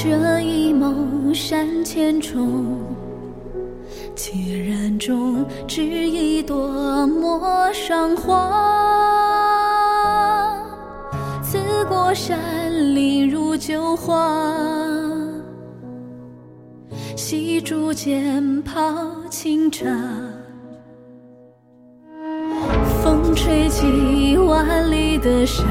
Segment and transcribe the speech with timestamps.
[0.00, 2.78] 这一梦山千重，
[4.14, 8.48] 孑然中只一朵陌上花。
[11.42, 12.38] 刺过山
[12.94, 14.54] 林如旧话，
[17.16, 18.80] 细竹间泡
[19.28, 19.84] 清茶。
[23.02, 25.64] 风吹起万里的沙，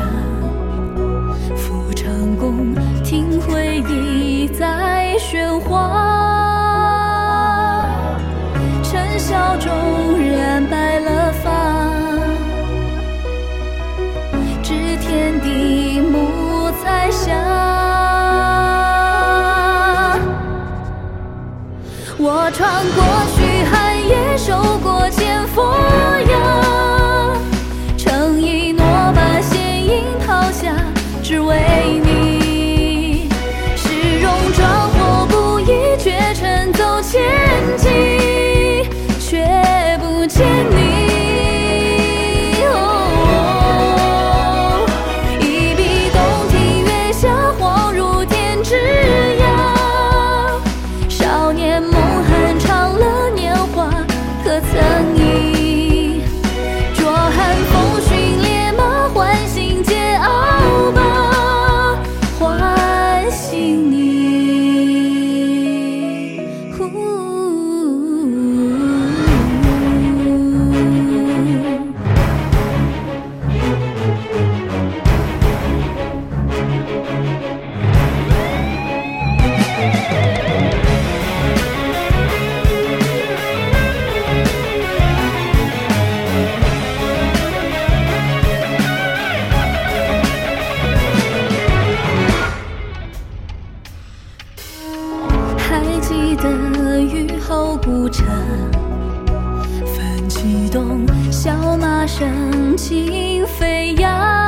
[3.41, 5.75] 回忆在喧哗。
[8.83, 9.69] 尘嚣中
[10.31, 11.51] 染白了发，
[14.63, 17.33] 知天地暮彩霞。
[22.19, 23.03] 我穿过
[23.35, 25.61] 虚寒夜，受过千佛
[97.27, 98.25] 雨后古城，
[99.85, 104.46] 泛起冬，小马声轻飞扬。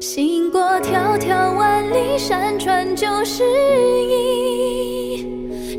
[0.00, 3.42] 行过迢迢万里，山川旧时
[4.08, 5.26] 意。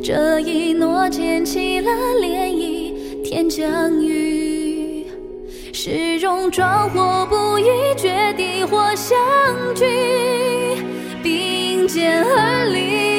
[0.04, 1.92] 这一诺溅起了
[2.22, 2.94] 涟漪，
[3.24, 5.06] 天将雨。
[5.74, 7.66] 是戎壮或不易，
[7.98, 9.18] 绝地或相
[9.74, 9.86] 聚，
[11.90, 13.19] 并肩而立。